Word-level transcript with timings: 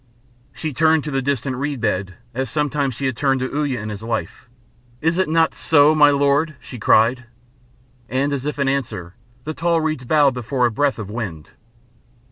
She 0.51 0.73
turned 0.73 1.03
to 1.03 1.11
the 1.11 1.21
distant 1.21 1.57
reed 1.57 1.79
bed, 1.79 2.15
as 2.33 2.49
sometimes 2.49 2.95
she 2.95 3.05
had 3.05 3.15
turned 3.15 3.39
to 3.39 3.49
Uya 3.55 3.79
in 3.79 3.89
his 3.89 4.01
life. 4.01 4.49
"Is 4.99 5.19
it 5.19 5.29
not 5.29 5.53
so, 5.53 5.93
my 5.93 6.09
lord?" 6.09 6.55
she 6.59 6.79
cried. 6.79 7.25
And, 8.09 8.33
as 8.33 8.47
if 8.47 8.57
in 8.57 8.67
answer, 8.67 9.13
the 9.43 9.53
tall 9.53 9.79
reeds 9.79 10.05
bowed 10.05 10.33
before 10.33 10.65
a 10.65 10.71
breath 10.71 10.97
of 10.97 11.11
wind. 11.11 11.51